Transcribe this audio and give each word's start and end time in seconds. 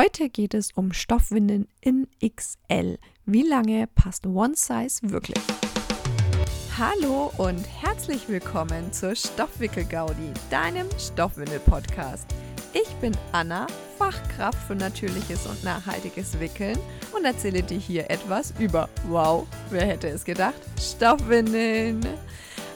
Heute 0.00 0.28
geht 0.28 0.54
es 0.54 0.70
um 0.70 0.92
Stoffwindeln 0.92 1.66
in 1.80 2.06
XL. 2.24 2.98
Wie 3.26 3.42
lange 3.42 3.88
passt 3.96 4.28
One 4.28 4.54
Size 4.54 5.00
wirklich? 5.02 5.42
Hallo 6.78 7.32
und 7.36 7.64
herzlich 7.82 8.28
willkommen 8.28 8.92
zur 8.92 9.16
Stoffwickel-Gaudi, 9.16 10.32
deinem 10.50 10.86
Stoffwindel-Podcast. 10.96 12.28
Ich 12.74 12.88
bin 13.00 13.10
Anna, 13.32 13.66
Fachkraft 13.98 14.68
für 14.68 14.76
natürliches 14.76 15.48
und 15.48 15.64
nachhaltiges 15.64 16.38
Wickeln 16.38 16.78
und 17.12 17.24
erzähle 17.24 17.64
dir 17.64 17.78
hier 17.78 18.08
etwas 18.08 18.54
über, 18.60 18.88
wow, 19.08 19.48
wer 19.70 19.84
hätte 19.84 20.06
es 20.06 20.24
gedacht, 20.24 20.62
Stoffwindeln. 20.80 22.06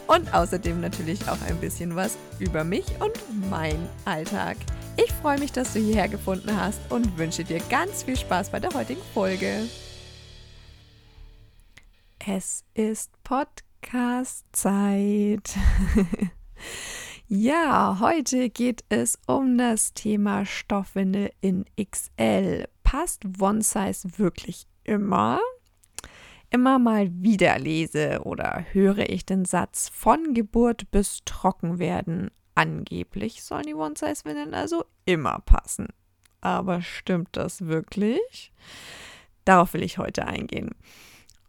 Und 0.09 0.34
außerdem 0.34 0.80
natürlich 0.80 1.29
auch 1.29 1.41
ein 1.43 1.59
bisschen 1.59 1.95
was 1.95 2.18
über 2.41 2.64
mich 2.64 2.86
und 2.98 3.12
mein 3.48 3.79
Alltag. 4.07 4.57
Ich 4.95 5.11
freue 5.11 5.39
mich, 5.39 5.53
dass 5.53 5.73
du 5.73 5.79
hierher 5.79 6.09
gefunden 6.09 6.55
hast 6.55 6.79
und 6.91 7.17
wünsche 7.17 7.45
dir 7.45 7.61
ganz 7.71 8.03
viel 8.03 8.17
Spaß 8.17 8.51
bei 8.51 8.61
der 8.61 8.75
heutigen 8.75 9.00
Folge. 9.14 9.67
Es 12.19 12.63
ist 12.75 13.11
Podcast-Zeit. 13.25 15.57
ja, 17.27 17.97
heute 18.00 18.50
geht 18.50 18.85
es 18.91 19.19
um 19.27 19.57
das 19.57 19.95
Thema 19.95 20.45
Stoffwindel 20.45 21.31
in 21.41 21.64
XL. 21.83 22.69
Passt 22.85 23.22
One 23.41 23.63
Size 23.63 24.19
wirklich 24.19 24.67
immer? 24.85 25.41
Immer 26.50 26.79
mal 26.79 27.09
wieder 27.11 27.59
lese 27.59 28.21
oder 28.25 28.67
höre 28.72 29.09
ich 29.09 29.25
den 29.25 29.47
Satz 29.47 29.89
von 29.89 30.35
Geburt 30.35 30.91
bis 30.91 31.21
trocken 31.25 31.79
werden 31.79 32.31
Angeblich 32.55 33.42
sollen 33.42 33.65
die 33.65 33.75
One-Size-Windeln 33.75 34.55
also 34.55 34.84
immer 35.05 35.41
passen. 35.41 35.89
Aber 36.41 36.83
stimmt 36.83 37.31
das 37.33 37.67
wirklich? 37.67 38.53
Darauf 39.45 39.75
will 39.75 39.83
ich 39.83 39.98
heute 39.98 40.27
eingehen. 40.27 40.70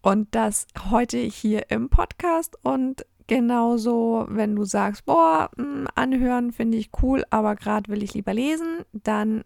Und 0.01 0.35
das 0.35 0.67
heute 0.89 1.17
hier 1.17 1.69
im 1.69 1.89
Podcast 1.89 2.57
und 2.63 3.05
genauso, 3.27 4.25
wenn 4.29 4.55
du 4.55 4.65
sagst, 4.65 5.05
boah, 5.05 5.49
hm, 5.55 5.87
anhören 5.95 6.51
finde 6.51 6.77
ich 6.77 6.91
cool, 7.01 7.23
aber 7.29 7.55
gerade 7.55 7.89
will 7.91 8.03
ich 8.03 8.13
lieber 8.13 8.33
lesen, 8.33 8.85
dann 8.91 9.43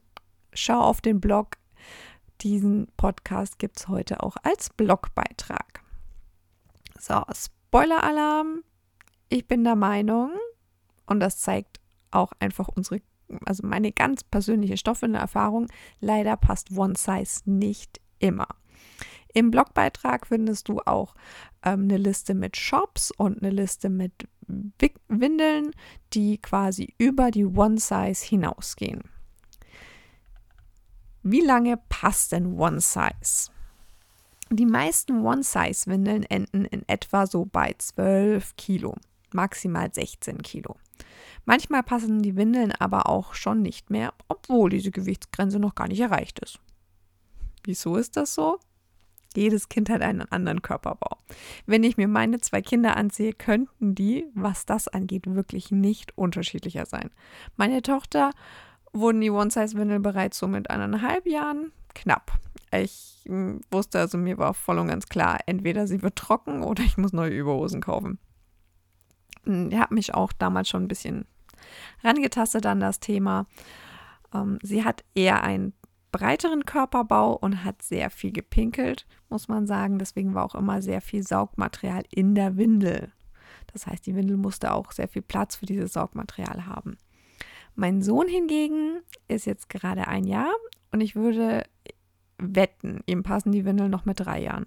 schau 0.54 0.80
auf 0.80 1.02
den 1.02 1.22
Blog. 1.22 1.58
Diesen 2.42 2.88
Podcast 2.98 3.60
gibt 3.60 3.78
es 3.78 3.88
heute 3.88 4.22
auch 4.22 4.38
als 4.44 4.70
Blogbeitrag. 4.72 5.82
So, 7.00 7.22
Spoiler-Alarm. 7.32 8.64
Ich 9.30 9.48
bin 9.48 9.64
der 9.64 9.76
Meinung, 9.76 10.32
und 11.08 11.20
das 11.20 11.40
zeigt 11.40 11.80
auch 12.12 12.32
einfach 12.40 12.68
unsere, 12.68 13.02
also 13.46 13.66
meine 13.66 13.92
ganz 13.92 14.24
persönliche 14.24 14.78
Stoffwindelerfahrung. 14.78 15.68
Leider 16.00 16.38
passt 16.38 16.72
One 16.72 16.96
Size 16.96 17.42
nicht 17.46 18.00
immer. 18.20 18.48
Im 19.34 19.52
Blogbeitrag 19.52 20.28
findest 20.28 20.70
du 20.70 20.80
auch 20.86 21.16
ähm, 21.64 21.84
eine 21.84 21.98
Liste 21.98 22.34
mit 22.34 22.58
Shops 22.58 23.12
und 23.12 23.42
eine 23.42 23.52
Liste 23.52 23.90
mit 23.90 24.28
Windeln, 25.10 25.72
die 26.14 26.38
quasi 26.38 26.94
über 26.98 27.32
die 27.32 27.46
One 27.46 27.78
Size 27.78 28.26
hinausgehen. 28.26 29.04
Wie 31.24 31.42
lange 31.42 31.78
passt 31.90 32.32
denn 32.32 32.58
One 32.58 32.80
Size? 32.80 33.52
Die 34.50 34.66
meisten 34.66 35.26
One-Size-Windeln 35.26 36.24
enden 36.24 36.64
in 36.66 36.88
etwa 36.88 37.28
so 37.28 37.46
bei 37.46 37.76
12 37.78 38.56
Kilo, 38.56 38.96
maximal 39.34 39.94
16 39.94 40.42
Kilo. 40.42 40.78
Manchmal 41.48 41.82
passen 41.82 42.22
die 42.22 42.36
Windeln 42.36 42.74
aber 42.74 43.08
auch 43.08 43.34
schon 43.34 43.62
nicht 43.62 43.90
mehr, 43.90 44.14
obwohl 44.28 44.70
diese 44.70 44.92
Gewichtsgrenze 44.92 45.60
noch 45.60 45.76
gar 45.76 45.88
nicht 45.88 46.02
erreicht 46.02 46.40
ist. 46.40 46.60
Wieso 47.64 47.96
ist 47.96 48.18
das 48.18 48.36
so? 48.36 48.60
Jedes 49.34 49.70
Kind 49.70 49.90
hat 49.90 50.02
einen 50.02 50.24
anderen 50.24 50.62
Körperbau. 50.62 51.16
Wenn 51.66 51.86
ich 51.86 51.96
mir 51.96 52.10
meine 52.10 52.42
zwei 52.42 52.62
Kinder 52.62 52.98
ansehe, 52.98 53.32
könnten 53.32 53.96
die, 53.96 54.26
was 54.34 54.66
das 54.66 54.90
angeht, 54.90 55.24
wirklich 55.26 55.72
nicht 55.72 56.18
unterschiedlicher 56.18 56.86
sein. 56.86 57.12
Meine 57.56 57.82
Tochter 57.82 58.32
wurden 58.92 59.22
die 59.22 59.32
One-Size-Windeln 59.32 60.02
bereits 60.02 60.40
so 60.40 60.50
mit 60.50 60.70
eineinhalb 60.70 61.26
Jahren 61.28 61.72
knapp. 61.96 62.42
Ich 62.74 63.24
hm, 63.26 63.62
wusste 63.72 64.00
also, 64.00 64.18
mir 64.18 64.38
war 64.38 64.54
voll 64.54 64.80
und 64.80 64.88
ganz 64.88 65.08
klar, 65.08 65.40
entweder 65.46 65.88
sie 65.88 66.02
wird 66.02 66.18
trocken 66.18 66.62
oder 66.62 66.84
ich 66.84 66.98
muss 66.98 67.14
neue 67.14 67.32
Überhosen 67.32 67.80
kaufen. 67.80 68.20
Hm, 69.46 69.72
ich 69.72 69.78
habe 69.78 69.96
mich 69.96 70.14
auch 70.14 70.34
damals 70.34 70.68
schon 70.68 70.84
ein 70.84 70.90
bisschen 70.90 71.26
rangetastet 72.04 72.66
an 72.66 72.80
das 72.80 73.00
Thema. 73.00 73.46
Ähm, 74.34 74.60
sie 74.62 74.84
hat 74.84 75.04
eher 75.16 75.44
einen 75.44 75.74
breiteren 76.12 76.66
Körperbau 76.66 77.34
und 77.34 77.64
hat 77.64 77.82
sehr 77.82 78.10
viel 78.10 78.32
gepinkelt, 78.32 79.06
muss 79.30 79.48
man 79.48 79.68
sagen. 79.68 80.00
Deswegen 80.00 80.34
war 80.34 80.46
auch 80.46 80.56
immer 80.56 80.82
sehr 80.82 81.02
viel 81.02 81.24
Saugmaterial 81.24 82.04
in 82.10 82.36
der 82.36 82.58
Windel. 82.58 83.12
Das 83.74 83.88
heißt, 83.88 84.06
die 84.06 84.16
Windel 84.16 84.38
musste 84.38 84.74
auch 84.74 84.92
sehr 84.92 85.08
viel 85.08 85.22
Platz 85.22 85.56
für 85.56 85.66
dieses 85.66 85.94
Saugmaterial 85.94 86.66
haben. 86.66 86.98
Mein 87.76 88.02
Sohn 88.02 88.28
hingegen 88.28 89.02
ist 89.28 89.46
jetzt 89.46 89.70
gerade 89.70 90.08
ein 90.08 90.24
Jahr 90.24 90.52
und 90.92 91.02
ich 91.02 91.16
würde 91.16 91.64
wetten, 92.40 93.02
ihm 93.06 93.24
passen 93.24 93.52
die 93.52 93.66
Windeln 93.66 93.92
noch 93.92 94.06
mit 94.06 94.20
drei 94.20 94.42
Jahren. 94.42 94.66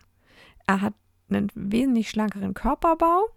Er 0.66 0.80
hat 0.80 0.94
einen 1.28 1.50
wesentlich 1.54 2.10
schlankeren 2.10 2.54
Körperbau. 2.54 3.28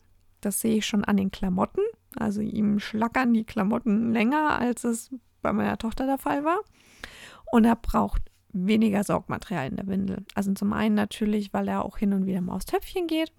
Das 0.42 0.62
sehe 0.62 0.76
ich 0.76 0.86
schon 0.86 1.04
an 1.06 1.18
den 1.18 1.32
Klamotten. 1.32 1.82
Also 2.18 2.42
ihm 2.42 2.80
schlackern 2.80 3.34
die 3.34 3.44
Klamotten 3.44 4.12
länger, 4.12 4.60
als 4.60 4.84
es 4.84 5.14
bei 5.42 5.54
meiner 5.54 5.78
Tochter 5.78 6.06
der 6.06 6.18
Fall 6.18 6.44
war. 6.44 6.60
Und 7.52 7.66
er 7.66 7.76
braucht 7.76 8.22
weniger 8.54 9.04
Saugmaterial 9.04 9.68
in 9.68 9.76
der 9.76 9.88
Windel. 9.88 10.26
Also 10.36 10.54
zum 10.54 10.74
einen 10.74 10.96
natürlich, 10.96 11.54
weil 11.54 11.68
er 11.68 11.84
auch 11.84 11.98
hin 11.98 12.14
und 12.14 12.26
wieder 12.26 12.42
mal 12.42 12.56
aufs 12.56 12.66
Töpfchen 12.66 13.08
geht, 13.08 13.32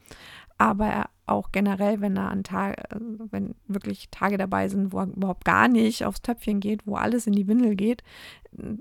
aber 0.59 1.09
auch 1.27 1.53
generell, 1.53 2.01
wenn 2.01 2.17
er 2.17 2.31
an 2.31 2.45
Tage, 2.45 2.83
wenn 3.31 3.55
wirklich 3.67 4.11
Tage 4.11 4.37
dabei 4.37 4.69
sind, 4.69 4.93
wo 4.93 5.01
er 5.01 5.07
überhaupt 5.07 5.45
gar 5.45 5.69
nicht 5.69 6.05
aufs 6.05 6.23
Töpfchen 6.23 6.61
geht, 6.61 6.87
wo 6.87 6.97
alles 6.97 7.27
in 7.27 7.33
die 7.33 7.47
Windel 7.47 7.77
geht, 7.77 8.03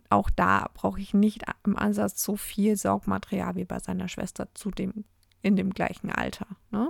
auch 0.09 0.29
da 0.29 0.69
brauche 0.73 0.99
ich 0.99 1.13
nicht 1.13 1.43
im 1.65 1.77
Ansatz 1.77 2.23
so 2.23 2.35
viel 2.35 2.75
Saugmaterial 2.75 3.55
wie 3.55 3.65
bei 3.65 3.79
seiner 3.79 4.07
Schwester 4.07 4.47
zu 4.53 4.71
dem 4.71 5.05
in 5.41 5.55
dem 5.55 5.71
gleichen 5.71 6.09
Alter. 6.09 6.47
Ne? 6.71 6.89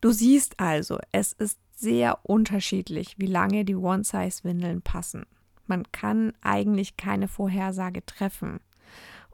Du 0.00 0.10
siehst 0.10 0.60
also, 0.60 0.98
es 1.12 1.32
ist 1.32 1.58
sehr 1.74 2.20
unterschiedlich, 2.22 3.18
wie 3.18 3.26
lange 3.26 3.64
die 3.64 3.76
One-Size-Windeln 3.76 4.82
passen. 4.82 5.26
Man 5.66 5.90
kann 5.92 6.32
eigentlich 6.42 6.96
keine 6.96 7.28
Vorhersage 7.28 8.04
treffen. 8.04 8.60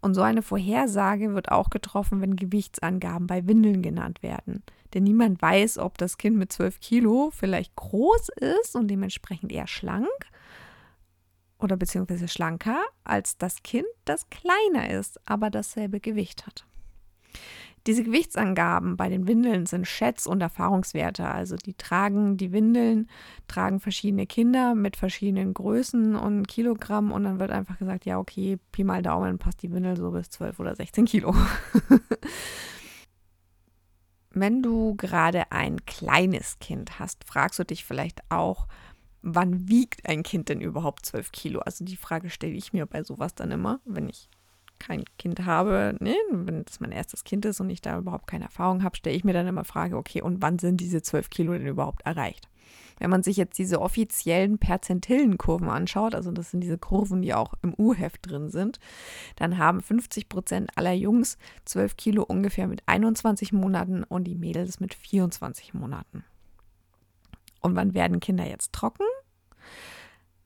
Und 0.00 0.14
so 0.14 0.22
eine 0.22 0.42
Vorhersage 0.42 1.32
wird 1.34 1.50
auch 1.52 1.70
getroffen, 1.70 2.20
wenn 2.20 2.34
Gewichtsangaben 2.34 3.28
bei 3.28 3.46
Windeln 3.46 3.82
genannt 3.82 4.22
werden. 4.22 4.64
Denn 4.94 5.04
niemand 5.04 5.40
weiß, 5.40 5.78
ob 5.78 5.96
das 5.98 6.18
Kind 6.18 6.36
mit 6.36 6.52
12 6.52 6.80
Kilo 6.80 7.30
vielleicht 7.32 7.76
groß 7.76 8.30
ist 8.60 8.74
und 8.74 8.88
dementsprechend 8.88 9.52
eher 9.52 9.68
schlank 9.68 10.08
oder 11.62 11.76
beziehungsweise 11.76 12.26
schlanker 12.26 12.82
als 13.04 13.38
das 13.38 13.62
Kind, 13.62 13.86
das 14.04 14.28
kleiner 14.30 14.90
ist, 14.90 15.20
aber 15.24 15.50
dasselbe 15.50 16.00
Gewicht 16.00 16.46
hat. 16.46 16.66
Diese 17.86 18.04
Gewichtsangaben 18.04 18.96
bei 18.96 19.08
den 19.08 19.26
Windeln 19.26 19.66
sind 19.66 19.88
Schätz- 19.88 20.26
und 20.26 20.40
Erfahrungswerte. 20.40 21.28
Also 21.28 21.56
die 21.56 21.74
tragen, 21.74 22.36
die 22.36 22.52
Windeln 22.52 23.08
tragen 23.48 23.80
verschiedene 23.80 24.26
Kinder 24.26 24.76
mit 24.76 24.96
verschiedenen 24.96 25.52
Größen 25.52 26.14
und 26.14 26.46
Kilogramm 26.46 27.10
und 27.10 27.24
dann 27.24 27.40
wird 27.40 27.50
einfach 27.50 27.78
gesagt, 27.78 28.04
ja, 28.04 28.18
okay, 28.18 28.58
Pi 28.70 28.84
mal 28.84 29.02
Daumen 29.02 29.38
passt 29.38 29.62
die 29.62 29.72
Windel 29.72 29.96
so 29.96 30.12
bis 30.12 30.30
12 30.30 30.60
oder 30.60 30.76
16 30.76 31.06
Kilo. 31.06 31.34
Wenn 34.30 34.62
du 34.62 34.94
gerade 34.96 35.50
ein 35.50 35.84
kleines 35.84 36.58
Kind 36.58 36.98
hast, 36.98 37.24
fragst 37.24 37.58
du 37.58 37.64
dich 37.64 37.84
vielleicht 37.84 38.22
auch, 38.30 38.66
wann 39.22 39.68
wiegt 39.68 40.08
ein 40.08 40.22
Kind 40.22 40.48
denn 40.48 40.60
überhaupt 40.60 41.04
12 41.04 41.32
Kilo? 41.32 41.60
Also 41.60 41.84
die 41.84 41.96
Frage 41.96 42.30
stelle 42.30 42.54
ich 42.54 42.72
mir 42.72 42.86
bei 42.86 43.02
sowas 43.02 43.34
dann 43.34 43.50
immer, 43.50 43.80
wenn 43.84 44.08
ich 44.08 44.30
kein 44.82 45.04
Kind 45.18 45.46
habe, 45.46 45.96
ne, 46.00 46.16
wenn 46.30 46.64
das 46.64 46.80
mein 46.80 46.92
erstes 46.92 47.24
Kind 47.24 47.44
ist 47.44 47.60
und 47.60 47.70
ich 47.70 47.80
da 47.80 47.96
überhaupt 47.96 48.26
keine 48.26 48.44
Erfahrung 48.44 48.82
habe, 48.82 48.96
stelle 48.96 49.16
ich 49.16 49.24
mir 49.24 49.32
dann 49.32 49.46
immer 49.46 49.64
Frage, 49.64 49.96
okay, 49.96 50.20
und 50.20 50.42
wann 50.42 50.58
sind 50.58 50.80
diese 50.80 51.02
12 51.02 51.30
Kilo 51.30 51.52
denn 51.52 51.66
überhaupt 51.66 52.02
erreicht? 52.02 52.48
Wenn 52.98 53.10
man 53.10 53.22
sich 53.22 53.36
jetzt 53.36 53.58
diese 53.58 53.80
offiziellen 53.80 54.58
Perzentillenkurven 54.58 55.68
anschaut, 55.68 56.14
also 56.14 56.30
das 56.30 56.50
sind 56.50 56.60
diese 56.60 56.78
Kurven, 56.78 57.22
die 57.22 57.34
auch 57.34 57.54
im 57.62 57.74
U-Heft 57.76 58.30
drin 58.30 58.50
sind, 58.50 58.78
dann 59.36 59.58
haben 59.58 59.80
50 59.80 60.28
Prozent 60.28 60.70
aller 60.76 60.92
Jungs 60.92 61.38
12 61.64 61.96
Kilo 61.96 62.22
ungefähr 62.22 62.66
mit 62.66 62.82
21 62.86 63.52
Monaten 63.52 64.04
und 64.04 64.24
die 64.24 64.34
Mädels 64.34 64.80
mit 64.80 64.94
24 64.94 65.74
Monaten. 65.74 66.24
Und 67.60 67.76
wann 67.76 67.94
werden 67.94 68.20
Kinder 68.20 68.46
jetzt 68.46 68.72
trocken? 68.72 69.06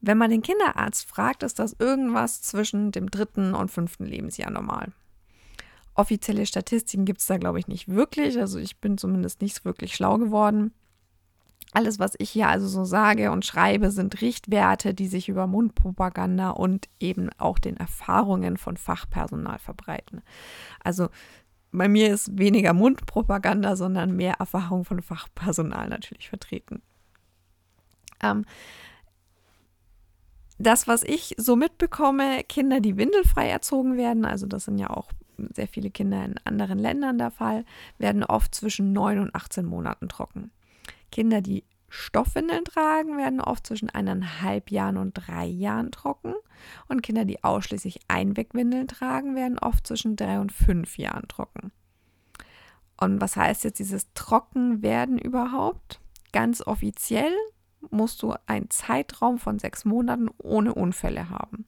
Wenn 0.00 0.19
man 0.19 0.31
den 0.31 0.43
Kinderarzt 0.43 1.08
fragt, 1.08 1.43
ist 1.43 1.58
das 1.58 1.76
irgendwas 1.78 2.43
zwischen 2.43 2.93
dem 2.93 3.10
dritten 3.10 3.54
und 3.54 3.70
fünften 3.70 4.04
Lebensjahr 4.04 4.50
normal. 4.50 4.93
Offizielle 5.94 6.44
Statistiken 6.44 7.06
gibt 7.06 7.20
es 7.20 7.26
da, 7.26 7.38
glaube 7.38 7.58
ich, 7.58 7.69
nicht 7.69 7.88
wirklich. 7.88 8.38
Also 8.38 8.58
ich 8.58 8.78
bin 8.78 8.98
zumindest 8.98 9.40
nicht 9.40 9.64
wirklich 9.64 9.94
schlau 9.94 10.19
geworden. 10.19 10.72
Alles, 11.72 11.98
was 11.98 12.14
ich 12.19 12.31
hier 12.31 12.48
also 12.48 12.69
so 12.69 12.84
sage 12.84 13.31
und 13.31 13.44
schreibe, 13.44 13.90
sind 13.90 14.20
Richtwerte, 14.20 14.94
die 14.94 15.08
sich 15.08 15.28
über 15.28 15.46
Mundpropaganda 15.46 16.50
und 16.50 16.88
eben 17.00 17.31
auch 17.38 17.58
den 17.58 17.76
Erfahrungen 17.76 18.56
von 18.56 18.76
Fachpersonal 18.76 19.58
verbreiten. 19.58 20.22
Also 20.82 21.08
bei 21.72 21.88
mir 21.88 22.12
ist 22.12 22.38
weniger 22.38 22.72
Mundpropaganda, 22.72 23.76
sondern 23.76 24.16
mehr 24.16 24.34
Erfahrung 24.34 24.84
von 24.84 25.02
Fachpersonal 25.02 25.88
natürlich 25.88 26.28
vertreten. 26.28 26.82
Ähm, 28.22 28.44
das, 30.58 30.88
was 30.88 31.03
ich 31.03 31.35
so 31.37 31.56
mitbekomme, 31.56 32.44
Kinder, 32.44 32.81
die 32.81 32.97
windelfrei 32.97 33.49
erzogen 33.49 33.97
werden, 33.97 34.25
also 34.25 34.47
das 34.47 34.64
sind 34.64 34.79
ja 34.79 34.91
auch 34.91 35.11
sehr 35.55 35.69
viele 35.69 35.91
Kinder 35.91 36.25
in 36.25 36.37
anderen 36.44 36.79
Ländern 36.79 37.19
der 37.19 37.31
Fall, 37.31 37.64
werden 37.99 38.25
oft 38.25 38.55
zwischen 38.55 38.93
9 38.93 39.19
und 39.19 39.35
18 39.35 39.67
Monaten 39.67 40.08
trocken. 40.08 40.50
Kinder, 41.12 41.41
die 41.43 41.64
Stoffwindeln 41.88 42.64
tragen, 42.64 43.17
werden 43.17 43.41
oft 43.41 43.67
zwischen 43.67 43.91
eineinhalb 43.91 44.70
Jahren 44.70 44.97
und 44.97 45.12
drei 45.14 45.47
Jahren 45.47 45.91
trocken. 45.91 46.35
Und 46.88 47.03
Kinder, 47.03 47.25
die 47.25 47.44
ausschließlich 47.44 48.00
Einwegwindeln 48.08 48.88
tragen, 48.88 49.37
werden 49.37 49.58
oft 49.58 49.87
zwischen 49.87 50.17
drei 50.17 50.41
und 50.41 50.53
fünf 50.53 50.99
Jahren 50.99 51.29
trocken. 51.29 51.70
Und 52.99 53.20
was 53.20 53.37
heißt 53.37 53.64
jetzt 53.64 53.79
dieses 53.79 54.12
Trockenwerden 54.14 55.19
überhaupt? 55.19 56.00
Ganz 56.32 56.67
offiziell 56.67 57.32
musst 57.90 58.22
du 58.22 58.34
einen 58.46 58.70
Zeitraum 58.70 59.38
von 59.38 59.58
sechs 59.58 59.84
Monaten 59.84 60.28
ohne 60.38 60.74
Unfälle 60.74 61.30
haben. 61.30 61.66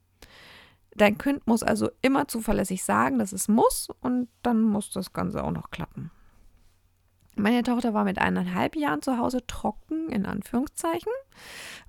Dein 0.95 1.17
Kind 1.17 1.47
muss 1.47 1.63
also 1.63 1.89
immer 2.01 2.27
zuverlässig 2.27 2.83
sagen, 2.83 3.19
dass 3.19 3.31
es 3.31 3.47
muss 3.47 3.89
und 4.01 4.27
dann 4.41 4.61
muss 4.61 4.89
das 4.91 5.13
Ganze 5.13 5.43
auch 5.43 5.51
noch 5.51 5.71
klappen. 5.71 6.11
Meine 7.39 7.63
Tochter 7.63 7.93
war 7.93 8.03
mit 8.03 8.19
eineinhalb 8.19 8.75
Jahren 8.75 9.01
zu 9.01 9.17
Hause 9.17 9.47
trocken, 9.47 10.09
in 10.09 10.25
Anführungszeichen, 10.25 11.11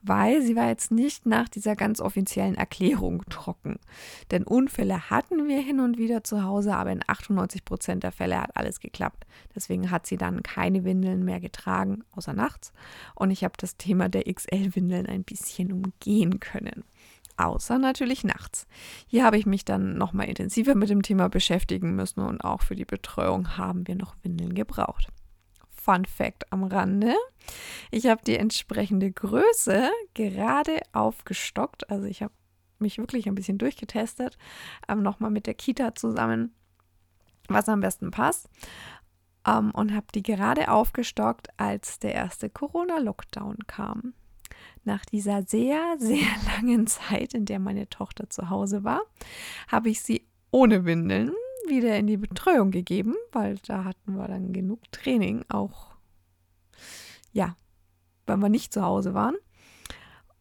weil 0.01 0.43
sie 0.43 0.55
war 0.55 0.69
jetzt 0.69 0.93
nicht 0.93 1.27
nach 1.27 1.49
dieser 1.49 1.75
ganz 1.75 2.01
offiziellen 2.01 2.55
Erklärung 2.55 3.25
trocken. 3.29 3.81
Denn 4.31 4.45
Unfälle 4.45 5.11
hatten 5.11 5.49
wir 5.49 5.61
hin 5.61 5.81
und 5.81 5.99
wieder 5.99 6.23
zu 6.23 6.45
Hause, 6.45 6.77
aber 6.77 6.93
in 6.93 7.03
98 7.05 7.65
Prozent 7.65 8.05
der 8.05 8.13
Fälle 8.13 8.41
hat 8.41 8.57
alles 8.57 8.79
geklappt. 8.79 9.27
Deswegen 9.53 9.91
hat 9.91 10.07
sie 10.07 10.17
dann 10.17 10.45
keine 10.45 10.85
Windeln 10.85 11.25
mehr 11.25 11.41
getragen, 11.41 12.05
außer 12.13 12.33
nachts. 12.33 12.73
Und 13.17 13.33
ich 13.33 13.43
habe 13.43 13.55
das 13.57 13.77
Thema 13.77 14.09
der 14.09 14.33
XL-Windeln 14.33 15.07
ein 15.07 15.25
bisschen 15.25 15.73
umgehen 15.73 16.39
können 16.39 16.85
außer 17.37 17.79
natürlich 17.79 18.23
nachts. 18.23 18.67
Hier 19.07 19.25
habe 19.25 19.39
ich 19.39 19.47
mich 19.47 19.65
dann 19.65 19.97
nochmal 19.97 20.29
intensiver 20.29 20.75
mit 20.75 20.91
dem 20.91 21.01
Thema 21.01 21.31
beschäftigen 21.31 21.97
müssen 21.97 22.21
und 22.21 22.45
auch 22.45 22.61
für 22.61 22.77
die 22.77 22.85
Betreuung 22.85 23.57
haben 23.57 23.89
wir 23.89 23.97
noch 23.97 24.15
Windeln 24.23 24.53
gebraucht. 24.53 25.09
Fun 25.83 26.05
Fact 26.05 26.53
am 26.53 26.65
Rande. 26.65 27.15
Ich 27.91 28.07
habe 28.07 28.23
die 28.25 28.37
entsprechende 28.37 29.11
Größe 29.11 29.91
gerade 30.15 30.81
aufgestockt. 30.93 31.91
Also 31.91 32.07
ich 32.07 32.23
habe 32.23 32.33
mich 32.79 32.99
wirklich 32.99 33.27
ein 33.27 33.35
bisschen 33.35 33.59
durchgetestet, 33.59 34.37
ähm, 34.89 35.03
nochmal 35.03 35.31
mit 35.31 35.47
der 35.47 35.55
Kita 35.55 35.95
zusammen, 35.95 36.55
was 37.49 37.69
am 37.69 37.81
besten 37.81 38.11
passt. 38.11 38.49
Ähm, 39.47 39.71
und 39.73 39.95
habe 39.95 40.07
die 40.15 40.23
gerade 40.23 40.71
aufgestockt, 40.71 41.49
als 41.57 41.99
der 41.99 42.15
erste 42.15 42.51
Corona-Lockdown 42.51 43.59
kam. 43.67 44.15
Nach 44.85 45.05
dieser 45.05 45.43
sehr, 45.43 45.97
sehr 45.99 46.29
langen 46.57 46.87
Zeit, 46.87 47.35
in 47.35 47.47
der 47.47 47.59
meine 47.59 47.89
Tochter 47.89 48.29
zu 48.29 48.51
Hause 48.51 48.85
war, 48.85 49.03
habe 49.69 49.89
ich 49.89 50.03
sie 50.03 50.27
ohne 50.51 50.85
Windeln 50.85 51.33
wieder 51.71 51.97
in 51.97 52.07
die 52.07 52.19
Betreuung 52.19 52.71
gegeben, 52.71 53.15
weil 53.33 53.57
da 53.67 53.85
hatten 53.85 54.17
wir 54.17 54.29
dann 54.29 54.53
genug 54.53 54.93
Training, 54.93 55.45
auch 55.49 55.91
ja, 57.33 57.57
weil 58.27 58.37
wir 58.37 58.49
nicht 58.49 58.73
zu 58.73 58.83
Hause 58.83 59.15
waren. 59.15 59.37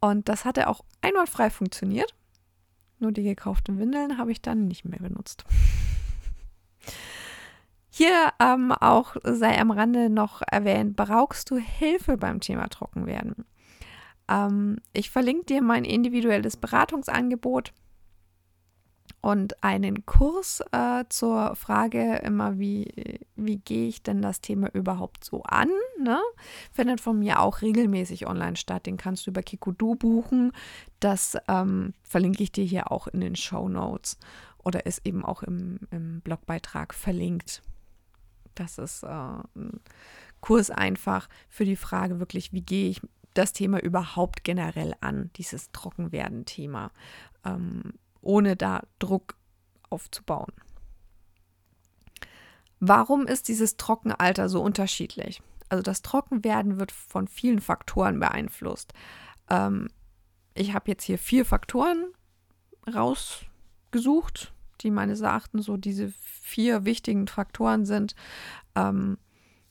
Und 0.02 0.30
das 0.30 0.46
hatte 0.46 0.68
auch 0.68 0.82
einwandfrei 1.02 1.50
funktioniert. 1.50 2.14
Nur 3.00 3.12
die 3.12 3.24
gekauften 3.24 3.80
Windeln 3.80 4.18
habe 4.18 4.32
ich 4.32 4.42
dann 4.42 4.68
nicht 4.68 4.86
mehr 4.86 5.00
benutzt. 5.00 5.46
Hier 7.90 8.32
ähm, 8.40 8.72
auch 8.72 9.16
sei 9.24 9.60
am 9.60 9.72
Rande 9.72 10.10
noch 10.10 10.42
erwähnt, 10.50 10.96
brauchst 10.96 11.50
du 11.52 11.58
Hilfe 11.58 12.18
beim 12.18 12.40
Thema 12.40 12.68
Trockenwerden? 12.70 13.46
Ähm, 14.30 14.78
ich 14.94 15.10
verlinke 15.10 15.46
dir 15.46 15.62
mein 15.62 15.84
individuelles 15.84 16.56
Beratungsangebot 16.56 17.74
und 19.22 19.64
einen 19.64 20.06
Kurs 20.06 20.62
äh, 20.72 21.04
zur 21.10 21.56
Frage 21.56 22.18
immer, 22.18 22.60
wie, 22.60 23.20
wie 23.36 23.58
gehe 23.58 23.88
ich 23.88 24.04
denn 24.04 24.22
das 24.22 24.42
Thema 24.42 24.70
überhaupt 24.74 25.24
so 25.24 25.44
an? 25.44 25.70
Ne? 26.02 26.20
Findet 26.72 27.02
von 27.02 27.20
mir 27.20 27.42
auch 27.42 27.62
regelmäßig 27.62 28.28
online 28.28 28.56
statt. 28.56 28.86
Den 28.86 28.98
kannst 28.98 29.26
du 29.26 29.32
über 29.32 29.44
Kikudu 29.44 29.96
buchen. 29.96 30.52
Das 31.00 31.38
ähm, 31.48 31.94
verlinke 32.04 32.44
ich 32.44 32.52
dir 32.52 32.64
hier 32.64 32.92
auch 32.92 33.08
in 33.08 33.20
den 33.22 33.36
Show 33.36 33.68
Notes 33.68 34.18
oder 34.64 34.86
ist 34.86 35.06
eben 35.06 35.26
auch 35.26 35.44
im, 35.44 35.80
im 35.92 36.22
Blogbeitrag 36.22 36.94
verlinkt. 36.94 37.62
Das 38.56 38.78
ist 38.78 39.04
äh, 39.04 39.08
ein 39.08 39.80
Kurs 40.42 40.70
einfach 40.70 41.30
für 41.50 41.66
die 41.66 41.76
Frage 41.76 42.20
wirklich, 42.20 42.54
wie 42.54 42.62
gehe 42.62 42.90
ich 42.90 43.02
das 43.34 43.54
Thema 43.54 43.80
überhaupt 43.80 44.44
generell 44.44 44.94
an, 45.02 45.30
dieses 45.36 45.72
Trockenwerden-Thema. 45.72 46.92
Ähm, 47.46 47.94
ohne 48.22 48.56
da 48.56 48.82
Druck 49.00 49.36
aufzubauen. 49.90 50.52
Warum 52.80 53.28
ist 53.28 53.48
dieses 53.48 53.78
Trockenalter 53.78 54.48
so 54.48 54.62
unterschiedlich? 54.62 55.42
Also 55.68 55.84
das 55.84 56.02
Trockenwerden 56.02 56.80
wird 56.80 56.92
von 56.92 57.28
vielen 57.28 57.60
Faktoren 57.60 58.20
beeinflusst. 58.20 58.94
Ähm, 59.50 59.90
ich 60.56 60.74
habe 60.74 60.90
jetzt 60.90 61.04
hier 61.04 61.20
vier 61.20 61.46
Faktoren 61.46 62.12
rausgesucht, 62.92 64.54
die 64.82 64.92
meines 64.92 65.22
Erachtens 65.22 65.66
so 65.66 65.78
diese 65.78 66.10
vier 66.10 66.86
wichtigen 66.86 67.28
Faktoren 67.28 67.86
sind, 67.86 68.16
ähm, 68.76 69.18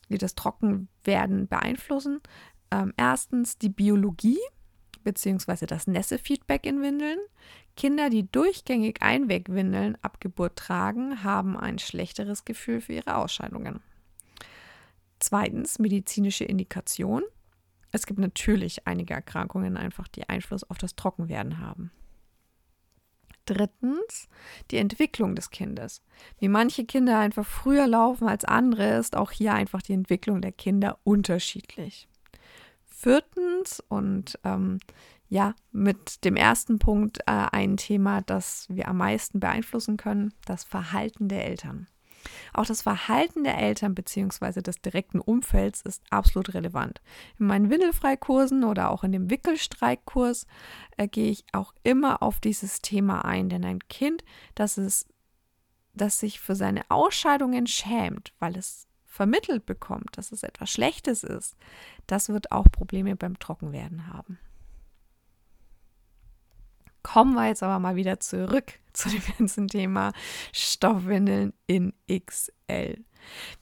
die 0.08 0.18
das 0.18 0.34
Trockenwerden 0.34 1.48
beeinflussen. 1.48 2.20
Ähm, 2.70 2.92
erstens 2.96 3.58
die 3.58 3.70
Biologie 3.70 4.38
bzw. 5.02 5.66
das 5.66 5.86
Nässe-Feedback 5.86 6.66
in 6.66 6.82
Windeln. 6.82 7.18
Kinder, 7.78 8.10
die 8.10 8.28
durchgängig 8.28 9.02
Einwegwindeln 9.02 9.96
ab 10.02 10.20
Geburt 10.20 10.56
tragen, 10.56 11.22
haben 11.22 11.56
ein 11.56 11.78
schlechteres 11.78 12.44
Gefühl 12.44 12.80
für 12.80 12.94
ihre 12.94 13.14
Ausscheidungen. 13.14 13.78
Zweitens 15.20 15.78
medizinische 15.78 16.42
Indikation. 16.42 17.22
Es 17.92 18.06
gibt 18.06 18.18
natürlich 18.18 18.88
einige 18.88 19.14
Erkrankungen 19.14 19.76
einfach, 19.76 20.08
die 20.08 20.28
Einfluss 20.28 20.64
auf 20.64 20.78
das 20.78 20.96
Trockenwerden 20.96 21.60
haben. 21.60 21.92
Drittens, 23.44 24.28
die 24.72 24.78
Entwicklung 24.78 25.36
des 25.36 25.50
Kindes. 25.50 26.02
Wie 26.40 26.48
manche 26.48 26.84
Kinder 26.84 27.20
einfach 27.20 27.46
früher 27.46 27.86
laufen 27.86 28.26
als 28.26 28.44
andere, 28.44 28.96
ist 28.96 29.14
auch 29.14 29.30
hier 29.30 29.54
einfach 29.54 29.82
die 29.82 29.92
Entwicklung 29.92 30.42
der 30.42 30.50
Kinder 30.52 30.98
unterschiedlich. 31.04 32.08
Viertens, 32.84 33.80
und 33.88 34.36
ähm, 34.42 34.80
ja, 35.28 35.54
mit 35.72 36.24
dem 36.24 36.36
ersten 36.36 36.78
Punkt 36.78 37.18
äh, 37.20 37.46
ein 37.52 37.76
Thema, 37.76 38.22
das 38.22 38.66
wir 38.68 38.88
am 38.88 38.98
meisten 38.98 39.40
beeinflussen 39.40 39.96
können, 39.96 40.32
das 40.46 40.64
Verhalten 40.64 41.28
der 41.28 41.46
Eltern. 41.46 41.86
Auch 42.52 42.66
das 42.66 42.82
Verhalten 42.82 43.44
der 43.44 43.58
Eltern 43.58 43.94
bzw. 43.94 44.62
des 44.62 44.80
direkten 44.80 45.20
Umfelds 45.20 45.82
ist 45.82 46.02
absolut 46.10 46.54
relevant. 46.54 47.00
In 47.38 47.46
meinen 47.46 47.70
Windelfreikursen 47.70 48.64
oder 48.64 48.90
auch 48.90 49.04
in 49.04 49.12
dem 49.12 49.30
Wickelstreikkurs 49.30 50.46
äh, 50.96 51.08
gehe 51.08 51.30
ich 51.30 51.44
auch 51.52 51.74
immer 51.82 52.22
auf 52.22 52.40
dieses 52.40 52.80
Thema 52.80 53.24
ein, 53.24 53.48
denn 53.48 53.64
ein 53.64 53.80
Kind, 53.88 54.24
das, 54.54 54.78
es, 54.78 55.06
das 55.94 56.18
sich 56.18 56.40
für 56.40 56.56
seine 56.56 56.82
Ausscheidungen 56.88 57.66
schämt, 57.66 58.32
weil 58.38 58.56
es 58.56 58.86
vermittelt 59.04 59.66
bekommt, 59.66 60.16
dass 60.16 60.32
es 60.32 60.42
etwas 60.42 60.70
Schlechtes 60.70 61.24
ist, 61.24 61.56
das 62.06 62.28
wird 62.28 62.52
auch 62.52 62.66
Probleme 62.70 63.16
beim 63.16 63.38
Trockenwerden 63.38 64.06
haben. 64.06 64.38
Kommen 67.12 67.32
wir 67.36 67.46
jetzt 67.46 67.62
aber 67.62 67.78
mal 67.78 67.96
wieder 67.96 68.20
zurück 68.20 68.80
zu 68.92 69.08
dem 69.08 69.22
ganzen 69.38 69.66
Thema 69.66 70.12
Stoffwindeln 70.52 71.54
in 71.66 71.94
XL. 72.06 73.02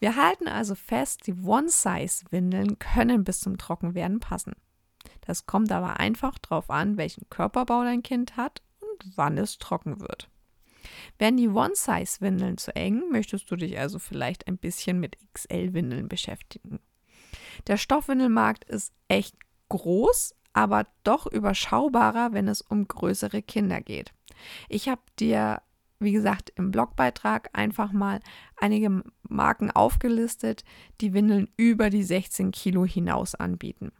Wir 0.01 0.17
halten 0.17 0.49
also 0.49 0.75
fest, 0.75 1.29
die 1.29 1.35
One-Size-Windeln 1.35 2.81
können 2.81 3.23
bis 3.23 3.39
zum 3.39 3.57
Trockenwerden 3.57 4.19
passen. 4.19 4.55
Das 5.21 5.47
kommt 5.47 5.71
aber 5.71 6.01
einfach 6.01 6.39
darauf 6.39 6.71
an, 6.71 6.97
welchen 6.97 7.31
Körperbau 7.31 7.85
dein 7.85 8.03
Kind 8.03 8.37
hat 8.37 8.63
und 8.81 9.13
wann 9.17 9.39
es 9.39 9.59
trocken 9.59 10.01
wird. 10.01 10.29
Werden 11.19 11.37
die 11.37 11.49
One-Size-Windeln 11.49 12.59
zu 12.59 12.75
eng, 12.75 13.11
möchtest 13.13 13.49
du 13.49 13.55
dich 13.55 13.79
also 13.79 14.01
vielleicht 14.01 14.49
ein 14.49 14.59
bisschen 14.59 14.99
mit 14.99 15.19
XL-Windeln 15.35 16.09
beschäftigen. 16.09 16.81
Der 17.69 17.77
Stoffwindelmarkt 17.77 18.65
ist 18.65 18.93
echt 19.07 19.37
groß, 19.69 20.35
aber 20.57 20.87
doch 21.05 21.27
überschaubarer, 21.27 22.33
wenn 22.33 22.49
es 22.49 22.63
um 22.63 22.89
größere 22.89 23.43
Kinder 23.43 23.83
geht. 23.83 24.15
Ich 24.71 24.89
habe 24.89 25.03
dir, 25.19 25.61
wie 25.99 26.13
gesagt, 26.13 26.51
im 26.57 26.71
Blogbeitrag 26.71 27.51
einfach 27.53 27.93
mal 27.93 28.21
einige 28.57 29.03
Marken 29.29 29.71
aufgelistet, 29.71 30.65
die 31.03 31.13
Windeln 31.13 31.51
über 31.59 31.91
die 31.91 32.03
16 32.03 32.53
Kilo 32.53 32.87
hinaus 32.87 33.35
anbieten. 33.35 33.93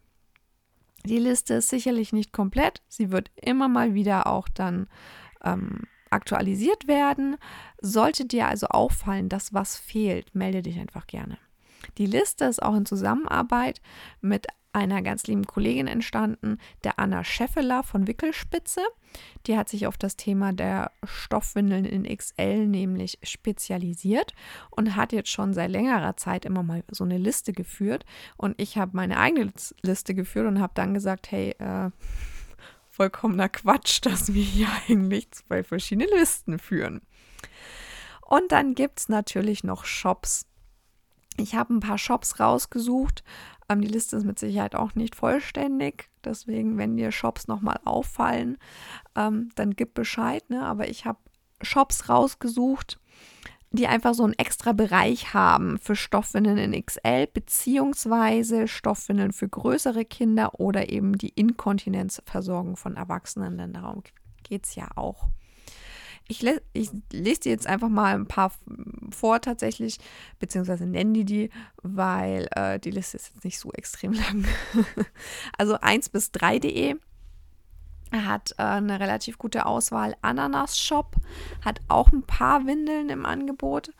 Die 1.05 1.19
Liste 1.19 1.53
ist 1.53 1.69
sicherlich 1.69 2.11
nicht 2.11 2.33
komplett. 2.33 2.81
Sie 2.87 3.11
wird 3.11 3.29
immer 3.35 3.67
mal 3.67 3.93
wieder 3.93 4.25
auch 4.25 4.49
dann 4.49 4.87
ähm, 5.43 5.83
aktualisiert 6.09 6.87
werden. 6.87 7.37
Sollte 7.81 8.25
dir 8.25 8.47
also 8.47 8.65
auffallen, 8.69 9.29
dass 9.29 9.53
was 9.53 9.77
fehlt, 9.77 10.33
melde 10.33 10.63
dich 10.63 10.79
einfach 10.79 11.05
gerne. 11.05 11.37
Die 11.99 12.07
Liste 12.07 12.45
ist 12.45 12.63
auch 12.63 12.75
in 12.75 12.87
Zusammenarbeit 12.87 13.79
mit 14.21 14.47
einer 14.77 15.01
ganz 15.01 15.25
lieben 15.27 15.45
Kollegin 15.45 15.87
entstanden, 15.87 16.59
der 16.83 16.99
Anna 16.99 17.23
Scheffeler 17.23 17.83
von 17.83 18.07
Wickelspitze. 18.07 18.81
Die 19.47 19.57
hat 19.57 19.69
sich 19.69 19.87
auf 19.87 19.97
das 19.97 20.17
Thema 20.17 20.53
der 20.53 20.91
Stoffwindeln 21.03 21.85
in 21.85 22.03
XL 22.03 22.67
nämlich 22.67 23.17
spezialisiert 23.23 24.33
und 24.69 24.95
hat 24.95 25.13
jetzt 25.13 25.29
schon 25.29 25.53
seit 25.53 25.71
längerer 25.71 26.15
Zeit 26.17 26.45
immer 26.45 26.63
mal 26.63 26.83
so 26.91 27.03
eine 27.03 27.17
Liste 27.17 27.53
geführt. 27.53 28.05
Und 28.37 28.59
ich 28.61 28.77
habe 28.77 28.91
meine 28.95 29.17
eigene 29.19 29.51
Liste 29.81 30.13
geführt 30.13 30.47
und 30.47 30.61
habe 30.61 30.73
dann 30.75 30.93
gesagt, 30.93 31.31
hey, 31.31 31.55
äh, 31.59 31.89
vollkommener 32.89 33.49
Quatsch, 33.49 33.99
dass 34.03 34.33
wir 34.33 34.43
hier 34.43 34.67
eigentlich 34.87 35.31
zwei 35.31 35.63
verschiedene 35.63 36.09
Listen 36.09 36.59
führen. 36.59 37.01
Und 38.21 38.51
dann 38.51 38.75
gibt 38.75 38.99
es 38.99 39.09
natürlich 39.09 39.63
noch 39.63 39.85
Shops. 39.85 40.46
Ich 41.37 41.55
habe 41.55 41.75
ein 41.75 41.79
paar 41.79 41.97
Shops 41.97 42.39
rausgesucht, 42.39 43.23
ähm, 43.69 43.81
die 43.81 43.87
Liste 43.87 44.17
ist 44.17 44.25
mit 44.25 44.39
Sicherheit 44.39 44.75
auch 44.75 44.95
nicht 44.95 45.15
vollständig. 45.15 46.09
Deswegen, 46.23 46.77
wenn 46.77 46.97
dir 46.97 47.11
Shops 47.11 47.47
nochmal 47.47 47.79
auffallen, 47.85 48.57
ähm, 49.15 49.49
dann 49.55 49.75
gib 49.75 49.93
Bescheid. 49.93 50.49
Ne? 50.49 50.63
Aber 50.63 50.87
ich 50.87 51.05
habe 51.05 51.19
Shops 51.61 52.09
rausgesucht, 52.09 52.99
die 53.71 53.87
einfach 53.87 54.13
so 54.13 54.23
einen 54.23 54.33
extra 54.33 54.71
Bereich 54.71 55.33
haben 55.33 55.77
für 55.79 55.95
Stoffwindeln 55.95 56.57
in 56.57 56.85
XL, 56.85 57.27
beziehungsweise 57.27 58.67
Stoffwindeln 58.67 59.33
für 59.33 59.49
größere 59.49 60.05
Kinder 60.05 60.59
oder 60.59 60.89
eben 60.89 61.17
die 61.17 61.29
Inkontinenzversorgung 61.29 62.77
von 62.77 62.95
Erwachsenen, 62.95 63.57
denn 63.57 63.73
darum 63.73 64.03
geht 64.43 64.65
es 64.65 64.75
ja 64.75 64.87
auch. 64.95 65.29
Ich, 66.27 66.41
le 66.41 66.61
ich 66.73 66.89
lese 67.11 67.41
dir 67.41 67.51
jetzt 67.51 67.67
einfach 67.67 67.89
mal 67.89 68.13
ein 68.15 68.27
paar 68.27 68.51
vor 69.11 69.39
tatsächlich, 69.39 69.97
beziehungsweise 70.39 70.85
nenne 70.85 71.13
die 71.13 71.25
die, 71.25 71.49
weil 71.83 72.47
äh, 72.51 72.79
die 72.79 72.91
Liste 72.91 73.17
ist 73.17 73.31
jetzt 73.33 73.45
nicht 73.45 73.59
so 73.59 73.71
extrem 73.71 74.11
lang. 74.13 74.45
also 75.57 75.79
1 75.79 76.09
bis 76.09 76.31
3.de 76.31 76.95
hat 78.11 78.53
äh, 78.57 78.63
eine 78.63 78.99
relativ 78.99 79.37
gute 79.37 79.65
Auswahl. 79.65 80.15
Ananas 80.21 80.79
Shop 80.79 81.15
hat 81.63 81.79
auch 81.87 82.11
ein 82.11 82.23
paar 82.23 82.65
Windeln 82.65 83.09
im 83.09 83.25
Angebot. 83.25 83.91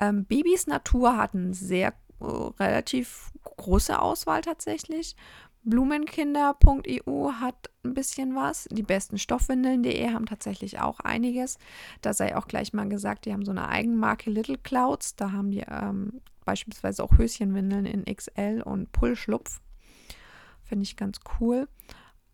Ähm, 0.00 0.24
Babys 0.24 0.66
Natur 0.66 1.16
hat 1.16 1.34
eine 1.34 1.54
sehr 1.54 1.94
äh, 2.20 2.24
relativ 2.24 3.32
große 3.44 4.00
Auswahl 4.00 4.40
tatsächlich. 4.40 5.16
Blumenkinder.eu 5.64 7.32
hat 7.40 7.70
ein 7.84 7.94
bisschen 7.94 8.34
was. 8.34 8.68
Die 8.70 8.82
besten 8.82 9.18
Stoffwindeln.de 9.18 10.10
haben 10.10 10.26
tatsächlich 10.26 10.80
auch 10.80 11.00
einiges. 11.00 11.58
Da 12.00 12.12
sei 12.12 12.36
auch 12.36 12.46
gleich 12.46 12.72
mal 12.72 12.88
gesagt, 12.88 13.24
die 13.24 13.32
haben 13.32 13.44
so 13.44 13.50
eine 13.50 13.68
Eigenmarke 13.68 14.30
Little 14.30 14.58
Clouds. 14.58 15.16
Da 15.16 15.32
haben 15.32 15.50
die 15.50 15.64
ähm, 15.68 16.20
beispielsweise 16.44 17.02
auch 17.02 17.16
Höschenwindeln 17.16 17.86
in 17.86 18.04
XL 18.04 18.62
und 18.64 18.92
Pullschlupf. 18.92 19.60
Finde 20.62 20.84
ich 20.84 20.96
ganz 20.96 21.18
cool. 21.40 21.68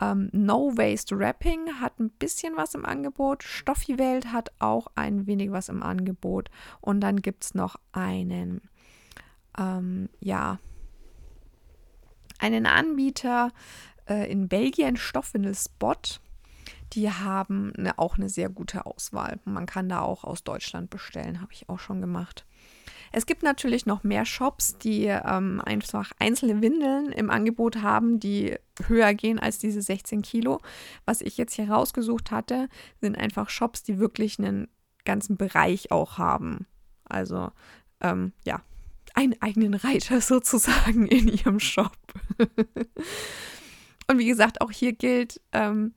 Ähm, 0.00 0.30
no 0.32 0.76
Waste 0.76 1.18
Wrapping 1.18 1.80
hat 1.80 1.98
ein 2.00 2.10
bisschen 2.10 2.56
was 2.56 2.74
im 2.74 2.84
Angebot. 2.84 3.42
Stoffi 3.42 3.98
Welt 3.98 4.32
hat 4.32 4.50
auch 4.58 4.88
ein 4.94 5.26
wenig 5.26 5.52
was 5.52 5.68
im 5.68 5.82
Angebot. 5.82 6.50
Und 6.80 7.00
dann 7.00 7.20
gibt 7.20 7.44
es 7.44 7.54
noch 7.54 7.76
einen, 7.92 8.62
ähm, 9.58 10.08
ja, 10.20 10.58
einen 12.40 12.66
Anbieter 12.66 13.52
äh, 14.08 14.30
in 14.30 14.48
Belgien, 14.48 14.96
Stoffwindel 14.96 15.54
Spot. 15.54 15.94
Die 16.92 17.10
haben 17.10 17.72
eine, 17.76 17.98
auch 17.98 18.16
eine 18.16 18.28
sehr 18.28 18.48
gute 18.48 18.86
Auswahl. 18.86 19.38
Man 19.44 19.66
kann 19.66 19.88
da 19.88 20.00
auch 20.00 20.24
aus 20.24 20.42
Deutschland 20.42 20.90
bestellen, 20.90 21.40
habe 21.40 21.52
ich 21.52 21.68
auch 21.68 21.78
schon 21.78 22.00
gemacht. 22.00 22.44
Es 23.12 23.26
gibt 23.26 23.42
natürlich 23.42 23.86
noch 23.86 24.04
mehr 24.04 24.24
Shops, 24.24 24.78
die 24.78 25.06
ähm, 25.06 25.60
einfach 25.64 26.12
einzelne 26.18 26.62
Windeln 26.62 27.10
im 27.10 27.30
Angebot 27.30 27.82
haben, 27.82 28.20
die 28.20 28.56
höher 28.86 29.14
gehen 29.14 29.38
als 29.38 29.58
diese 29.58 29.82
16 29.82 30.22
Kilo. 30.22 30.60
Was 31.06 31.20
ich 31.20 31.36
jetzt 31.36 31.54
hier 31.54 31.70
rausgesucht 31.70 32.30
hatte, 32.30 32.68
sind 33.00 33.18
einfach 33.18 33.50
Shops, 33.50 33.82
die 33.82 33.98
wirklich 33.98 34.38
einen 34.38 34.68
ganzen 35.04 35.36
Bereich 35.36 35.90
auch 35.90 36.18
haben. 36.18 36.66
Also 37.04 37.50
ähm, 38.00 38.32
ja, 38.44 38.62
einen 39.14 39.40
eigenen 39.40 39.74
Reiter 39.74 40.20
sozusagen 40.20 41.06
in 41.06 41.28
ihrem 41.28 41.60
Shop. 41.60 41.96
Und 44.08 44.18
wie 44.18 44.26
gesagt, 44.26 44.60
auch 44.60 44.70
hier 44.70 44.92
gilt, 44.92 45.40
ähm, 45.52 45.94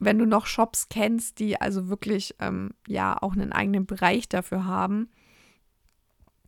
wenn 0.00 0.18
du 0.18 0.26
noch 0.26 0.46
Shops 0.46 0.88
kennst, 0.88 1.38
die 1.38 1.60
also 1.60 1.88
wirklich 1.88 2.34
ähm, 2.40 2.70
ja 2.86 3.16
auch 3.20 3.32
einen 3.32 3.52
eigenen 3.52 3.86
Bereich 3.86 4.28
dafür 4.28 4.64
haben, 4.64 5.08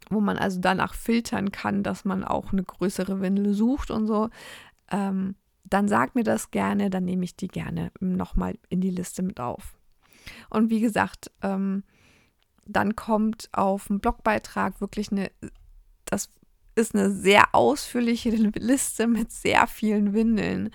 wo 0.08 0.20
man 0.20 0.36
also 0.36 0.60
danach 0.60 0.94
filtern 0.94 1.52
kann, 1.52 1.82
dass 1.82 2.04
man 2.04 2.24
auch 2.24 2.52
eine 2.52 2.64
größere 2.64 3.20
Windel 3.20 3.54
sucht 3.54 3.90
und 3.90 4.06
so, 4.06 4.30
ähm, 4.90 5.36
dann 5.64 5.88
sag 5.88 6.14
mir 6.14 6.24
das 6.24 6.50
gerne, 6.50 6.90
dann 6.90 7.04
nehme 7.04 7.24
ich 7.24 7.36
die 7.36 7.48
gerne 7.48 7.92
nochmal 8.00 8.58
in 8.68 8.80
die 8.80 8.90
Liste 8.90 9.22
mit 9.22 9.38
auf. 9.38 9.74
Und 10.48 10.70
wie 10.70 10.80
gesagt, 10.80 11.30
ähm, 11.42 11.84
dann 12.66 12.96
kommt 12.96 13.48
auf 13.52 13.86
dem 13.86 14.00
Blogbeitrag 14.00 14.80
wirklich 14.80 15.12
eine 15.12 15.30
das 16.10 16.28
ist 16.74 16.94
eine 16.94 17.10
sehr 17.10 17.54
ausführliche 17.54 18.30
Liste 18.58 19.06
mit 19.06 19.32
sehr 19.32 19.66
vielen 19.66 20.12
Windeln. 20.12 20.70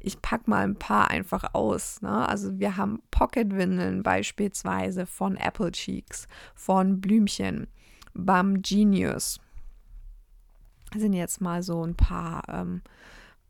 Ich 0.00 0.20
packe 0.22 0.48
mal 0.48 0.64
ein 0.64 0.76
paar 0.76 1.10
einfach 1.10 1.54
aus. 1.54 2.02
Ne? 2.02 2.28
Also 2.28 2.58
wir 2.58 2.76
haben 2.76 3.02
Pocket-Windeln 3.10 4.02
beispielsweise 4.02 5.06
von 5.06 5.36
Apple 5.36 5.72
Cheeks, 5.72 6.26
von 6.54 7.00
Blümchen, 7.00 7.68
Bum 8.14 8.62
Genius. 8.62 9.40
Das 10.92 11.02
sind 11.02 11.12
jetzt 11.12 11.40
mal 11.40 11.62
so 11.62 11.84
ein 11.84 11.96
paar 11.96 12.42
ähm, 12.48 12.82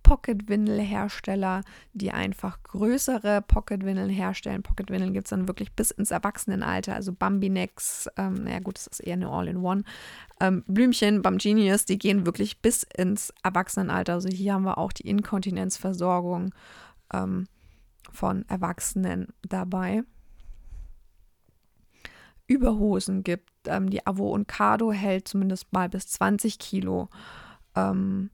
Pocket-Windel-Hersteller, 0.07 1.63
die 1.93 2.13
einfach 2.13 2.63
größere 2.63 3.43
Pocket-Windeln 3.43 4.09
herstellen. 4.09 4.63
Pocket-Windeln 4.63 5.13
gibt 5.13 5.27
es 5.27 5.31
dann 5.31 5.49
wirklich 5.49 5.73
bis 5.73 5.91
ins 5.91 6.13
Erwachsenenalter, 6.13 6.95
also 6.95 7.13
Bambinex, 7.13 8.09
ähm, 8.17 8.45
naja 8.45 8.61
gut, 8.61 8.77
das 8.77 8.87
ist 8.87 9.01
eher 9.01 9.15
eine 9.15 9.29
All-in-One. 9.29 9.83
Ähm, 10.39 10.63
Blümchen, 10.69 11.23
Bamgenius, 11.23 11.87
die 11.87 11.99
gehen 11.99 12.25
wirklich 12.25 12.63
bis 12.63 12.85
ins 12.85 13.35
Erwachsenenalter. 13.43 14.13
Also 14.13 14.29
hier 14.29 14.55
haben 14.55 14.63
wir 14.63 14.79
auch 14.79 14.93
die 14.93 15.09
Inkontinenzversorgung 15.09 16.55
ähm, 17.13 17.49
von 18.13 18.49
Erwachsenen 18.49 19.35
dabei. 19.43 20.05
Überhosen 22.47 23.25
gibt. 23.25 23.51
Ähm, 23.67 23.91
die 23.91 24.07
Avo 24.07 24.31
und 24.31 24.47
Cardo 24.47 24.93
hält 24.93 25.27
zumindest 25.27 25.73
mal 25.73 25.89
bis 25.89 26.07
20 26.07 26.61
Kilo. 26.61 27.09
Ähm, 27.75 28.31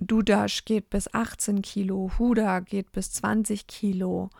Dudash 0.00 0.64
geht 0.64 0.90
bis 0.90 1.12
18 1.12 1.60
Kilo, 1.60 2.12
Huda 2.18 2.60
geht 2.60 2.92
bis 2.92 3.10
20 3.12 3.66
Kilo. 3.66 4.30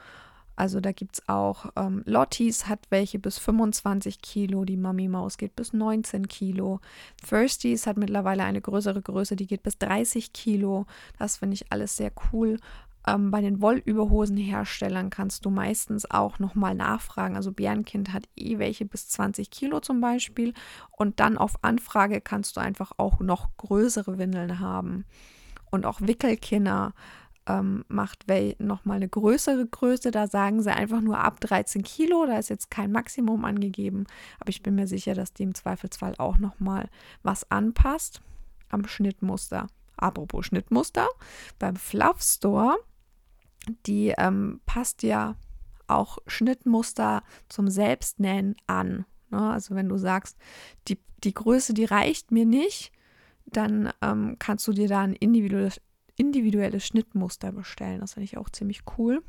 Also 0.55 0.81
da 0.81 0.93
gibt 0.93 1.15
es 1.15 1.29
auch, 1.29 1.67
ähm, 1.77 2.03
Lottis 2.05 2.69
hat 2.69 2.81
welche 2.91 3.19
bis 3.19 3.39
25 3.39 4.21
Kilo, 4.23 4.65
die 4.65 4.77
Mami 4.77 5.09
Maus 5.09 5.37
geht 5.37 5.57
bis 5.57 5.73
19 5.73 6.29
Kilo. 6.29 6.81
Thirsties 7.29 7.87
hat 7.87 7.97
mittlerweile 7.97 8.45
eine 8.45 8.61
größere 8.61 9.03
Größe, 9.03 9.37
die 9.37 9.47
geht 9.47 9.63
bis 9.63 9.79
30 9.79 10.33
Kilo. 10.33 10.87
Das 11.19 11.39
finde 11.39 11.55
ich 11.55 11.73
alles 11.73 11.97
sehr 11.97 12.13
cool. 12.33 12.59
Ähm, 13.07 13.31
bei 13.31 13.41
den 13.41 13.61
Wollüberhosenherstellern 13.61 15.11
kannst 15.11 15.45
du 15.45 15.51
meistens 15.51 16.09
auch 16.11 16.39
nochmal 16.39 16.75
nachfragen. 16.75 17.37
Also 17.37 17.53
Bärenkind 17.53 18.13
hat 18.13 18.29
eh 18.37 18.59
welche 18.59 18.85
bis 18.85 19.09
20 19.09 19.51
Kilo 19.51 19.81
zum 19.81 20.01
Beispiel. 20.01 20.55
Und 20.91 21.21
dann 21.21 21.39
auf 21.39 21.63
Anfrage 21.63 22.21
kannst 22.21 22.57
du 22.57 22.61
einfach 22.61 22.93
auch 22.97 23.21
noch 23.21 23.57
größere 23.57 24.19
Windeln 24.19 24.61
haben 24.61 25.05
und 25.71 25.87
auch 25.87 26.01
Wickelkinder 26.01 26.95
ähm, 27.49 27.85
macht 27.89 28.27
nochmal 28.59 28.97
eine 28.97 29.09
größere 29.09 29.67
Größe. 29.67 30.11
Da 30.11 30.27
sagen 30.27 30.63
sie 30.63 30.71
einfach 30.71 31.01
nur 31.01 31.19
ab 31.19 31.41
13 31.41 31.83
Kilo. 31.83 32.27
Da 32.27 32.39
ist 32.39 32.51
jetzt 32.51 32.71
kein 32.71 32.93
Maximum 32.93 33.45
angegeben. 33.45 34.07
Aber 34.39 34.51
ich 34.51 34.63
bin 34.63 34.75
mir 34.75 34.87
sicher, 34.87 35.15
dass 35.15 35.33
die 35.33 35.45
im 35.45 35.55
Zweifelsfall 35.55 36.15
auch 36.19 36.39
nochmal 36.39 36.89
was 37.23 37.51
anpasst 37.51 38.21
am 38.69 38.87
Schnittmuster. 38.87 39.67
Apropos 39.97 40.47
Schnittmuster, 40.47 41.09
beim 41.59 41.75
Fluff 41.75 42.23
Store, 42.23 42.77
die 43.87 44.15
ähm, 44.17 44.61
passt 44.65 45.03
ja 45.03 45.37
auch 45.89 46.19
Schnittmuster 46.27 47.23
zum 47.49 47.69
Selbstnähen 47.69 48.55
an. 48.67 49.07
Ne? 49.31 49.51
Also 49.51 49.75
wenn 49.75 49.89
du 49.89 49.97
sagst, 49.97 50.37
die, 50.87 50.99
die 51.25 51.35
Größe, 51.35 51.75
die 51.75 51.87
reicht 51.87 52.31
mir 52.31 52.47
nicht, 52.47 52.93
dann 53.53 53.93
ähm, 54.03 54.37
kannst 54.39 54.67
du 54.69 54.73
dir 54.73 54.89
da 54.89 55.01
ein 55.01 55.15
individuelles, 55.15 55.81
individuelles 56.17 56.87
Schnittmuster 56.87 57.53
bestellen. 57.53 58.01
Das 58.01 58.15
finde 58.15 58.25
ich 58.25 58.37
auch 58.37 58.51
ziemlich 58.51 58.83
cool. 58.97 59.23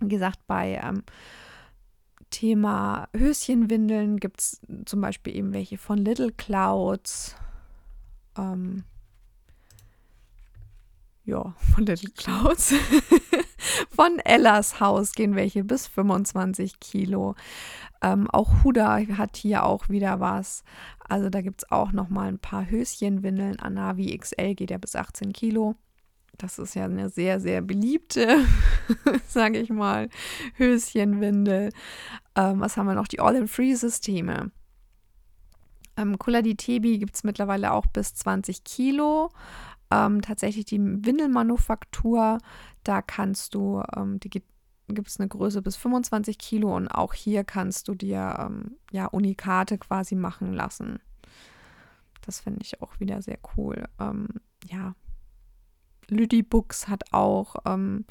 Wie 0.00 0.08
gesagt, 0.08 0.46
bei 0.46 0.80
ähm, 0.82 1.02
Thema 2.30 3.08
Höschenwindeln 3.16 4.18
gibt 4.18 4.40
es 4.40 4.60
zum 4.86 5.00
Beispiel 5.00 5.36
eben 5.36 5.52
welche 5.52 5.78
von 5.78 5.98
Little 5.98 6.32
Clouds. 6.32 7.34
Ähm, 8.36 8.84
ja, 11.24 11.54
von 11.74 11.86
Little 11.86 12.10
Clouds. 12.10 12.74
von 13.90 14.18
Ellas 14.24 14.80
Haus 14.80 15.12
gehen 15.12 15.34
welche 15.34 15.64
bis 15.64 15.86
25 15.88 16.80
Kilo. 16.80 17.34
Ähm, 18.02 18.30
auch 18.30 18.64
Huda 18.64 19.00
hat 19.16 19.36
hier 19.36 19.64
auch 19.64 19.88
wieder 19.88 20.20
was. 20.20 20.64
Also 21.10 21.28
da 21.28 21.40
gibt 21.40 21.62
es 21.64 21.72
auch 21.72 21.90
noch 21.90 22.08
mal 22.08 22.28
ein 22.28 22.38
paar 22.38 22.70
Höschenwindeln. 22.70 23.58
Anavi 23.58 24.16
XL 24.16 24.54
geht 24.54 24.70
ja 24.70 24.78
bis 24.78 24.94
18 24.94 25.32
Kilo. 25.32 25.74
Das 26.38 26.60
ist 26.60 26.74
ja 26.74 26.84
eine 26.84 27.10
sehr, 27.10 27.40
sehr 27.40 27.62
beliebte, 27.62 28.38
sage 29.26 29.58
ich 29.58 29.70
mal, 29.70 30.08
Höschenwindel. 30.54 31.70
Ähm, 32.36 32.60
was 32.60 32.76
haben 32.76 32.86
wir 32.86 32.94
noch? 32.94 33.08
Die 33.08 33.18
All-in-Free-Systeme. 33.18 34.52
Ähm, 35.96 36.16
Kula 36.16 36.42
di 36.42 36.54
Tebi 36.54 36.98
gibt 36.98 37.16
es 37.16 37.24
mittlerweile 37.24 37.72
auch 37.72 37.86
bis 37.86 38.14
20 38.14 38.62
Kilo. 38.62 39.30
Ähm, 39.90 40.22
tatsächlich 40.22 40.66
die 40.66 40.78
Windelmanufaktur, 40.78 42.38
da 42.84 43.02
kannst 43.02 43.56
du, 43.56 43.82
ähm, 43.96 44.20
die 44.20 44.30
gibt 44.94 45.08
es 45.08 45.18
eine 45.18 45.28
Größe 45.28 45.62
bis 45.62 45.76
25 45.76 46.38
Kilo 46.38 46.76
und 46.76 46.88
auch 46.88 47.14
hier 47.14 47.44
kannst 47.44 47.88
du 47.88 47.94
dir 47.94 48.36
ähm, 48.38 48.76
ja 48.92 49.06
Unikate 49.06 49.78
quasi 49.78 50.14
machen 50.14 50.52
lassen. 50.52 51.00
Das 52.22 52.40
finde 52.40 52.60
ich 52.62 52.82
auch 52.82 53.00
wieder 53.00 53.22
sehr 53.22 53.38
cool. 53.56 53.88
Ähm, 53.98 54.28
ja, 54.64 54.94
Lüdibooks 56.08 56.88
hat 56.88 57.12
auch, 57.12 57.56
ähm, 57.64 58.04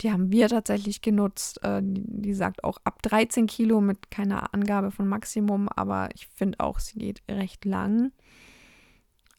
die 0.00 0.10
haben 0.10 0.32
wir 0.32 0.48
tatsächlich 0.48 1.02
genutzt. 1.02 1.62
Äh, 1.62 1.80
die, 1.82 2.02
die, 2.06 2.34
sagt 2.34 2.64
auch 2.64 2.78
ab 2.84 3.02
13 3.02 3.46
Kilo 3.46 3.80
mit 3.80 4.10
keiner 4.10 4.52
Angabe 4.52 4.90
von 4.90 5.06
Maximum, 5.06 5.68
aber 5.68 6.08
ich 6.14 6.26
finde 6.26 6.60
auch, 6.60 6.80
sie 6.80 6.98
geht 6.98 7.22
recht 7.30 7.64
lang. 7.64 8.12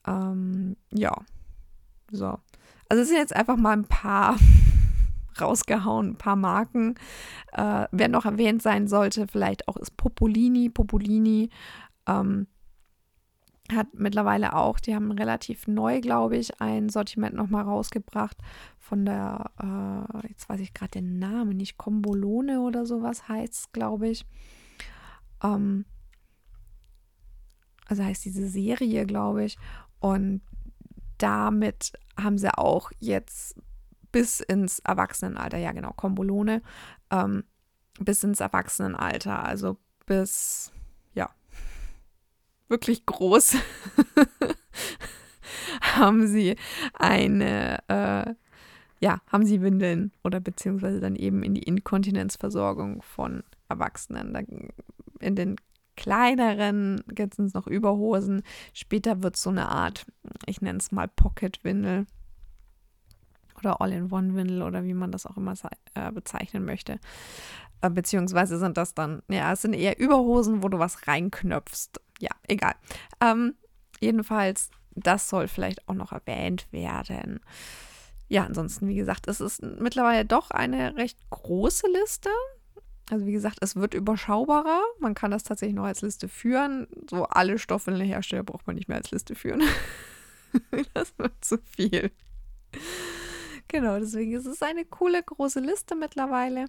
Ähm, 0.06 0.76
ja, 0.92 1.14
so. 2.10 2.38
Also 2.88 3.02
es 3.02 3.08
sind 3.08 3.18
jetzt 3.18 3.34
einfach 3.34 3.56
mal 3.56 3.72
ein 3.72 3.84
paar 3.84 4.36
rausgehauen, 5.40 6.10
ein 6.10 6.18
paar 6.18 6.36
Marken. 6.36 6.94
Äh, 7.52 7.86
wer 7.90 8.08
noch 8.08 8.24
erwähnt 8.24 8.62
sein 8.62 8.88
sollte, 8.88 9.26
vielleicht 9.26 9.68
auch 9.68 9.76
ist 9.76 9.96
Popolini. 9.96 10.68
Popolini 10.68 11.50
ähm, 12.06 12.46
hat 13.72 13.88
mittlerweile 13.94 14.54
auch, 14.54 14.78
die 14.78 14.94
haben 14.94 15.10
relativ 15.10 15.66
neu, 15.66 16.00
glaube 16.00 16.36
ich, 16.36 16.60
ein 16.60 16.88
Sortiment 16.88 17.34
nochmal 17.34 17.64
rausgebracht 17.64 18.36
von 18.78 19.04
der, 19.04 19.50
äh, 19.60 20.28
jetzt 20.28 20.48
weiß 20.48 20.60
ich 20.60 20.72
gerade 20.72 20.92
den 20.92 21.18
Namen, 21.18 21.56
nicht 21.56 21.76
Combolone 21.76 22.60
oder 22.60 22.86
sowas 22.86 23.28
heißt 23.28 23.52
es, 23.52 23.72
glaube 23.72 24.08
ich. 24.08 24.24
Ähm, 25.42 25.84
also 27.86 28.04
heißt 28.04 28.24
diese 28.24 28.48
Serie, 28.48 29.06
glaube 29.06 29.44
ich. 29.44 29.58
Und 29.98 30.42
damit 31.18 31.92
haben 32.16 32.38
sie 32.38 32.56
auch 32.56 32.90
jetzt 32.98 33.56
bis 34.16 34.40
ins 34.40 34.78
Erwachsenenalter, 34.78 35.58
ja 35.58 35.72
genau, 35.72 35.92
Kombolone, 35.92 36.62
ähm, 37.10 37.44
bis 38.00 38.24
ins 38.24 38.40
Erwachsenenalter, 38.40 39.44
also 39.44 39.76
bis, 40.06 40.72
ja, 41.12 41.28
wirklich 42.68 43.04
groß, 43.04 43.56
haben 45.82 46.28
sie 46.28 46.56
eine, 46.94 47.78
äh, 47.88 48.34
ja, 49.00 49.20
haben 49.26 49.44
sie 49.44 49.60
Windeln 49.60 50.12
oder 50.24 50.40
beziehungsweise 50.40 50.98
dann 50.98 51.14
eben 51.14 51.42
in 51.42 51.52
die 51.52 51.64
Inkontinenzversorgung 51.64 53.02
von 53.02 53.42
Erwachsenen. 53.68 54.32
Da, 54.32 54.40
in 55.20 55.36
den 55.36 55.56
kleineren 55.98 57.02
gibt 57.08 57.38
es 57.38 57.52
noch 57.52 57.66
Überhosen. 57.66 58.44
Später 58.72 59.22
wird 59.22 59.36
so 59.36 59.50
eine 59.50 59.68
Art, 59.68 60.06
ich 60.46 60.62
nenne 60.62 60.78
es 60.78 60.90
mal 60.90 61.06
Pocket-Windel 61.06 62.06
oder 63.58 63.80
All-in-One-Windel 63.80 64.62
oder 64.62 64.84
wie 64.84 64.94
man 64.94 65.12
das 65.12 65.26
auch 65.26 65.36
immer 65.36 65.54
äh, 65.94 66.12
bezeichnen 66.12 66.64
möchte. 66.64 66.98
Äh, 67.80 67.90
beziehungsweise 67.90 68.58
sind 68.58 68.76
das 68.76 68.94
dann, 68.94 69.22
ja, 69.28 69.52
es 69.52 69.62
sind 69.62 69.74
eher 69.74 69.98
Überhosen, 69.98 70.62
wo 70.62 70.68
du 70.68 70.78
was 70.78 71.06
reinknöpfst. 71.06 72.00
Ja, 72.20 72.30
egal. 72.48 72.74
Ähm, 73.20 73.54
jedenfalls, 74.00 74.70
das 74.94 75.28
soll 75.28 75.48
vielleicht 75.48 75.88
auch 75.88 75.94
noch 75.94 76.12
erwähnt 76.12 76.66
werden. 76.70 77.40
Ja, 78.28 78.44
ansonsten, 78.44 78.88
wie 78.88 78.96
gesagt, 78.96 79.28
es 79.28 79.40
ist 79.40 79.62
mittlerweile 79.62 80.24
doch 80.24 80.50
eine 80.50 80.96
recht 80.96 81.18
große 81.30 81.86
Liste. 81.88 82.30
Also 83.10 83.24
wie 83.26 83.32
gesagt, 83.32 83.58
es 83.60 83.76
wird 83.76 83.94
überschaubarer. 83.94 84.82
Man 84.98 85.14
kann 85.14 85.30
das 85.30 85.44
tatsächlich 85.44 85.76
noch 85.76 85.84
als 85.84 86.02
Liste 86.02 86.28
führen. 86.28 86.88
So 87.08 87.24
alle 87.24 87.58
Stoffwindelhersteller 87.58 88.42
braucht 88.42 88.66
man 88.66 88.74
nicht 88.74 88.88
mehr 88.88 88.96
als 88.96 89.12
Liste 89.12 89.36
führen. 89.36 89.62
das 90.94 91.16
wird 91.18 91.32
zu 91.44 91.58
viel. 91.58 92.10
Genau, 93.76 93.98
deswegen 93.98 94.32
ist 94.32 94.46
es 94.46 94.62
eine 94.62 94.86
coole 94.86 95.22
große 95.22 95.60
Liste 95.60 95.96
mittlerweile. 95.96 96.64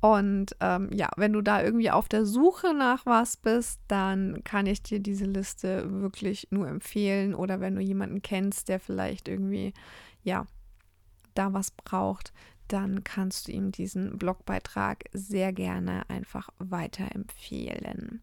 Und 0.00 0.56
ähm, 0.60 0.88
ja, 0.94 1.10
wenn 1.18 1.34
du 1.34 1.42
da 1.42 1.62
irgendwie 1.62 1.90
auf 1.90 2.08
der 2.08 2.24
Suche 2.24 2.72
nach 2.72 3.04
was 3.04 3.36
bist, 3.36 3.82
dann 3.86 4.42
kann 4.44 4.64
ich 4.64 4.82
dir 4.82 4.98
diese 4.98 5.26
Liste 5.26 6.00
wirklich 6.00 6.48
nur 6.52 6.68
empfehlen. 6.68 7.34
Oder 7.34 7.60
wenn 7.60 7.74
du 7.74 7.82
jemanden 7.82 8.22
kennst, 8.22 8.70
der 8.70 8.80
vielleicht 8.80 9.28
irgendwie, 9.28 9.74
ja, 10.22 10.46
da 11.34 11.52
was 11.52 11.70
braucht, 11.70 12.32
dann 12.66 13.04
kannst 13.04 13.48
du 13.48 13.52
ihm 13.52 13.72
diesen 13.72 14.16
Blogbeitrag 14.16 15.04
sehr 15.12 15.52
gerne 15.52 16.08
einfach 16.08 16.48
weiterempfehlen. 16.58 18.22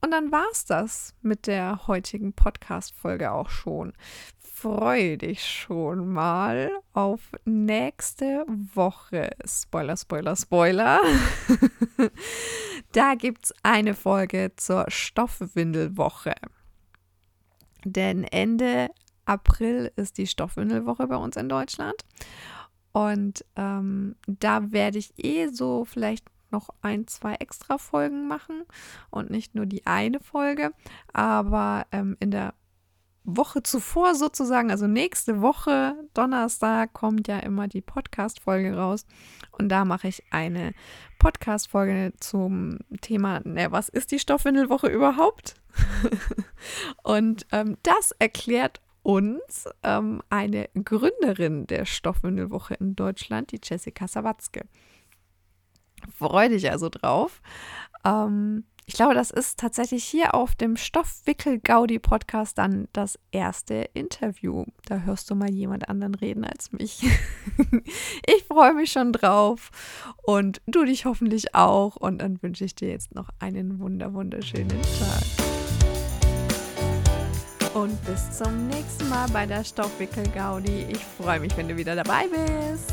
Und 0.00 0.12
dann 0.12 0.30
war 0.30 0.46
es 0.52 0.64
das 0.64 1.14
mit 1.22 1.46
der 1.46 1.86
heutigen 1.88 2.32
Podcast-Folge 2.32 3.32
auch 3.32 3.50
schon. 3.50 3.92
Freue 4.38 5.18
dich 5.18 5.44
schon 5.44 6.08
mal 6.08 6.70
auf 6.92 7.20
nächste 7.44 8.44
Woche. 8.74 9.30
Spoiler, 9.44 9.96
Spoiler, 9.96 10.36
Spoiler. 10.36 11.00
da 12.92 13.14
gibt 13.14 13.46
es 13.46 13.54
eine 13.62 13.94
Folge 13.94 14.52
zur 14.56 14.84
Stoffwindelwoche. 14.88 16.34
Denn 17.84 18.24
Ende 18.24 18.90
April 19.24 19.92
ist 19.96 20.18
die 20.18 20.26
Stoffwindelwoche 20.26 21.06
bei 21.06 21.16
uns 21.16 21.36
in 21.36 21.48
Deutschland. 21.48 22.04
Und 22.92 23.44
ähm, 23.56 24.16
da 24.26 24.72
werde 24.72 24.98
ich 24.98 25.12
eh 25.22 25.48
so 25.48 25.84
vielleicht 25.84 26.24
noch 26.50 26.70
ein, 26.82 27.06
zwei 27.06 27.34
extra 27.34 27.78
Folgen 27.78 28.28
machen 28.28 28.64
und 29.10 29.30
nicht 29.30 29.54
nur 29.54 29.66
die 29.66 29.86
eine 29.86 30.20
Folge. 30.20 30.72
Aber 31.12 31.86
ähm, 31.92 32.16
in 32.20 32.30
der 32.30 32.54
Woche 33.30 33.62
zuvor 33.62 34.14
sozusagen, 34.14 34.70
also 34.70 34.86
nächste 34.86 35.42
Woche, 35.42 35.94
Donnerstag, 36.14 36.94
kommt 36.94 37.28
ja 37.28 37.38
immer 37.38 37.68
die 37.68 37.82
Podcast-Folge 37.82 38.74
raus. 38.74 39.04
Und 39.52 39.68
da 39.68 39.84
mache 39.84 40.08
ich 40.08 40.22
eine 40.30 40.72
Podcast-Folge 41.18 42.14
zum 42.20 42.78
Thema, 43.02 43.40
ne, 43.44 43.70
was 43.70 43.90
ist 43.90 44.12
die 44.12 44.18
Stoffwindelwoche 44.18 44.86
überhaupt? 44.86 45.56
und 47.02 47.46
ähm, 47.52 47.76
das 47.82 48.12
erklärt 48.12 48.80
uns 49.02 49.68
ähm, 49.82 50.22
eine 50.30 50.70
Gründerin 50.82 51.66
der 51.66 51.84
Stoffwindelwoche 51.84 52.74
in 52.74 52.96
Deutschland, 52.96 53.52
die 53.52 53.60
Jessica 53.62 54.08
Sawatzke. 54.08 54.66
Freue 56.16 56.48
dich 56.48 56.70
also 56.70 56.88
drauf. 56.88 57.40
Ähm, 58.04 58.64
ich 58.86 58.94
glaube, 58.94 59.14
das 59.14 59.30
ist 59.30 59.58
tatsächlich 59.58 60.02
hier 60.04 60.34
auf 60.34 60.54
dem 60.54 60.76
Stoffwickel-Gaudi-Podcast 60.76 62.56
dann 62.56 62.88
das 62.94 63.18
erste 63.32 63.90
Interview. 63.92 64.64
Da 64.86 65.00
hörst 65.00 65.30
du 65.30 65.34
mal 65.34 65.50
jemand 65.50 65.90
anderen 65.90 66.14
reden 66.14 66.44
als 66.44 66.72
mich. 66.72 67.02
ich 68.26 68.44
freue 68.44 68.72
mich 68.72 68.90
schon 68.90 69.12
drauf 69.12 69.70
und 70.22 70.62
du 70.66 70.84
dich 70.84 71.04
hoffentlich 71.04 71.54
auch. 71.54 71.96
Und 71.96 72.22
dann 72.22 72.42
wünsche 72.42 72.64
ich 72.64 72.74
dir 72.74 72.88
jetzt 72.88 73.14
noch 73.14 73.28
einen 73.38 73.78
wunder 73.78 74.14
wunderschönen 74.14 74.68
Tag 74.68 75.48
und 77.78 78.04
bis 78.04 78.38
zum 78.38 78.66
nächsten 78.66 79.08
Mal 79.08 79.28
bei 79.28 79.46
der 79.46 79.62
Stoffwickel 79.62 80.24
Gaudi. 80.34 80.86
Ich 80.90 80.98
freue 80.98 81.38
mich, 81.38 81.56
wenn 81.56 81.68
du 81.68 81.76
wieder 81.76 81.94
dabei 81.94 82.26
bist. 82.26 82.92